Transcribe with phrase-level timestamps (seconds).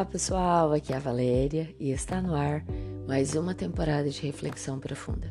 [0.00, 2.64] Olá pessoal, aqui é a Valéria e está no ar
[3.06, 5.30] mais uma temporada de Reflexão Profunda,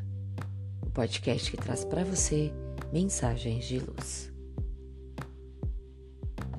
[0.85, 2.53] o podcast que traz para você
[2.93, 4.31] mensagens de luz.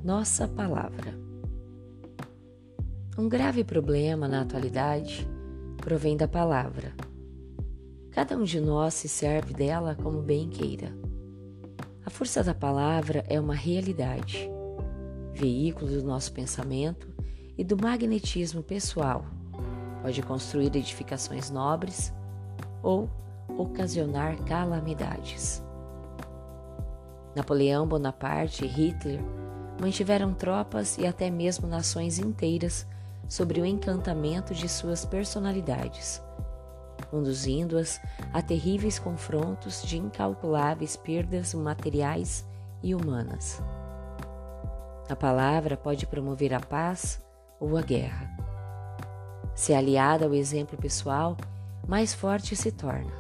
[0.03, 1.15] Nossa palavra.
[3.17, 5.25] Um grave problema na atualidade
[5.77, 6.93] provém da palavra.
[8.11, 10.93] Cada um de nós se serve dela como bem queira.
[12.05, 14.51] A força da palavra é uma realidade,
[15.33, 17.20] veículo do nosso pensamento
[17.61, 19.23] e do magnetismo pessoal.
[20.01, 22.11] Pode construir edificações nobres
[22.83, 23.07] ou
[23.59, 25.63] ocasionar calamidades.
[27.37, 29.21] Napoleão Bonaparte e Hitler
[29.79, 32.87] mantiveram tropas e até mesmo nações inteiras
[33.29, 36.23] sobre o encantamento de suas personalidades,
[37.11, 38.01] conduzindo-as
[38.33, 42.43] a terríveis confrontos de incalculáveis perdas materiais
[42.83, 43.63] e humanas.
[45.11, 47.21] A palavra pode promover a paz
[47.61, 48.29] ou a guerra.
[49.55, 51.37] Se aliada ao exemplo pessoal,
[51.87, 53.13] mais forte se torna.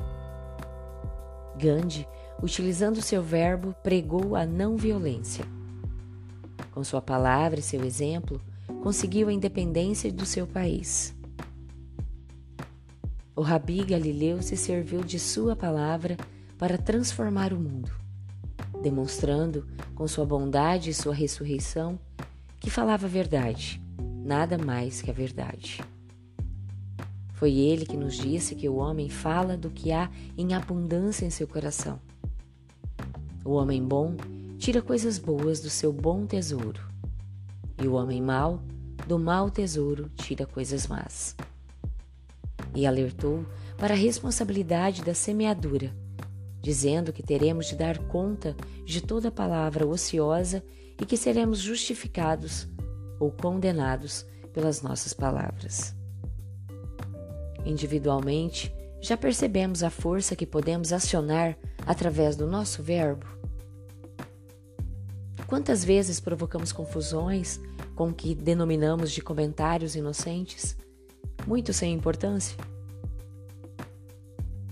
[1.57, 2.09] Gandhi,
[2.43, 5.45] utilizando seu verbo, pregou a não violência.
[6.73, 8.41] Com sua palavra e seu exemplo,
[8.83, 11.15] conseguiu a independência do seu país.
[13.37, 16.17] O Rabi Galileu se serviu de sua palavra
[16.59, 17.91] para transformar o mundo,
[18.83, 21.99] demonstrando com sua bondade e sua ressurreição
[22.59, 23.83] que falava a verdade
[24.31, 25.83] nada mais que a verdade.
[27.33, 31.31] Foi ele que nos disse que o homem fala do que há em abundância em
[31.31, 31.98] seu coração.
[33.45, 34.14] O homem bom
[34.56, 36.81] tira coisas boas do seu bom tesouro,
[37.83, 38.62] e o homem mau,
[39.05, 41.34] do mau tesouro, tira coisas más.
[42.72, 43.44] E alertou
[43.77, 45.92] para a responsabilidade da semeadura,
[46.62, 50.62] dizendo que teremos de dar conta de toda palavra ociosa
[51.00, 52.69] e que seremos justificados
[53.21, 55.95] ou condenados pelas nossas palavras.
[57.65, 61.56] Individualmente, já percebemos a força que podemos acionar
[61.87, 63.27] através do nosso verbo?
[65.47, 67.61] Quantas vezes provocamos confusões
[67.94, 70.77] com o que denominamos de comentários inocentes,
[71.47, 72.56] muito sem importância?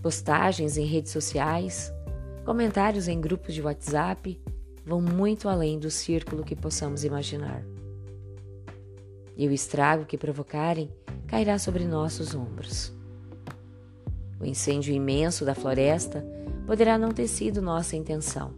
[0.01, 1.93] Postagens em redes sociais,
[2.45, 4.41] comentários em grupos de WhatsApp
[4.87, 7.63] vão muito além do círculo que possamos imaginar
[9.39, 10.91] e o estrago que provocarem
[11.29, 12.93] cairá sobre nossos ombros.
[14.41, 16.27] O incêndio imenso da floresta
[16.67, 18.53] poderá não ter sido nossa intenção.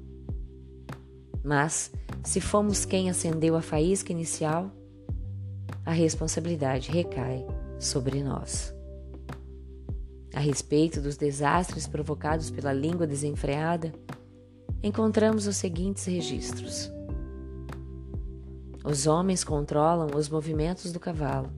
[1.44, 1.92] Mas,
[2.24, 4.70] se fomos quem acendeu a faísca inicial,
[5.84, 7.46] a responsabilidade recai
[7.78, 8.74] sobre nós.
[10.34, 13.92] A respeito dos desastres provocados pela língua desenfreada,
[14.82, 16.90] encontramos os seguintes registros.
[18.82, 21.50] Os homens controlam os movimentos do cavalo,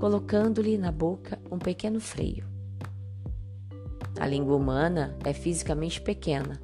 [0.00, 2.46] colocando-lhe na boca um pequeno freio.
[4.18, 6.58] A língua humana é fisicamente pequena,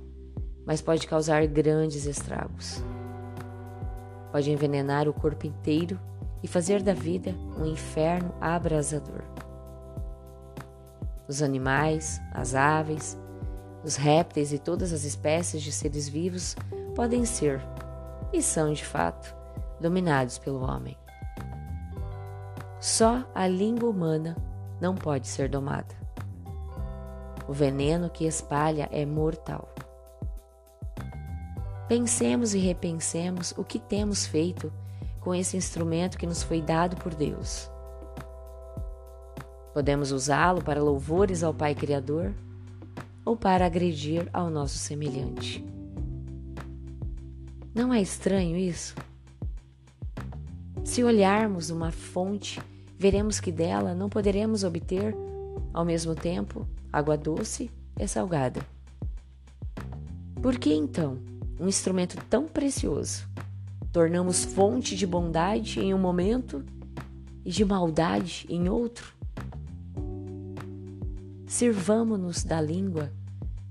[0.64, 2.82] mas pode causar grandes estragos.
[4.32, 6.00] Pode envenenar o corpo inteiro
[6.42, 9.22] e fazer da vida um inferno abrasador.
[11.28, 13.18] Os animais, as aves,
[13.84, 16.56] os répteis e todas as espécies de seres vivos
[16.94, 17.60] podem ser,
[18.32, 19.37] e são de fato,
[19.80, 20.96] dominados pelo homem.
[22.80, 24.36] Só a língua humana
[24.80, 25.94] não pode ser domada.
[27.48, 29.68] O veneno que espalha é mortal.
[31.88, 34.72] Pensemos e repensemos o que temos feito
[35.20, 37.70] com esse instrumento que nos foi dado por Deus.
[39.72, 42.32] Podemos usá-lo para louvores ao Pai Criador
[43.24, 45.64] ou para agredir ao nosso semelhante.
[47.74, 48.94] Não é estranho isso?
[50.88, 52.62] Se olharmos uma fonte,
[52.98, 55.14] veremos que dela não poderemos obter,
[55.70, 58.62] ao mesmo tempo, água doce e salgada.
[60.40, 61.18] Por que então
[61.60, 63.28] um instrumento tão precioso
[63.92, 66.64] tornamos fonte de bondade em um momento
[67.44, 69.12] e de maldade em outro?
[71.46, 73.12] Sirvamo-nos da língua,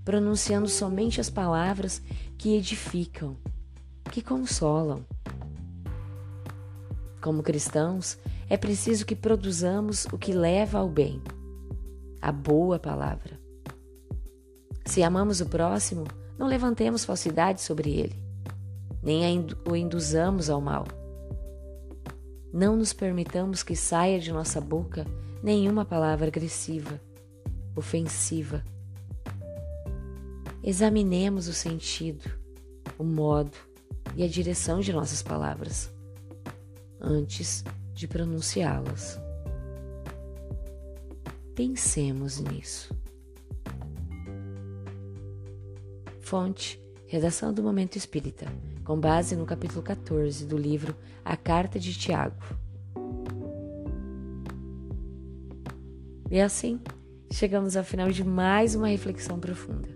[0.05, 1.99] pronunciando somente as palavras
[2.37, 3.35] que edificam,
[4.11, 5.03] que consolam
[7.21, 8.17] como cristãos,
[8.49, 11.21] é preciso que produzamos o que leva ao bem,
[12.21, 13.39] a boa palavra.
[14.85, 16.05] Se amamos o próximo,
[16.37, 18.23] não levantemos falsidade sobre ele,
[19.01, 20.85] nem o induzamos ao mal.
[22.53, 25.05] Não nos permitamos que saia de nossa boca
[25.43, 26.99] nenhuma palavra agressiva,
[27.75, 28.63] ofensiva.
[30.63, 32.29] Examinemos o sentido,
[32.97, 33.57] o modo
[34.15, 35.96] e a direção de nossas palavras
[36.99, 37.63] antes
[37.93, 39.19] de pronunciá-las.
[41.55, 42.95] Pensemos nisso.
[46.21, 48.45] Fonte: Redação do Momento Espírita,
[48.83, 52.35] com base no capítulo 14 do livro A Carta de Tiago.
[56.29, 56.79] E assim,
[57.31, 59.87] chegamos ao final de mais uma reflexão profunda.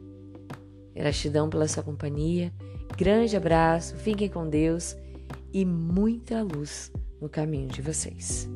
[0.95, 2.53] Gratidão pela sua companhia,
[2.97, 4.95] grande abraço, fiquem com Deus
[5.53, 8.49] e muita luz no caminho de vocês.